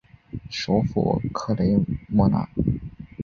[0.49, 2.49] 首府克雷莫纳。